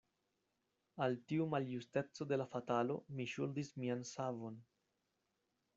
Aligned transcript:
Al 1.05 1.17
tiu 1.31 1.45
maljusteco 1.51 2.27
de 2.33 2.41
la 2.43 2.49
fatalo 2.55 2.97
mi 3.19 3.29
ŝuldis 3.35 3.71
mian 3.83 4.05
savon. 4.15 4.61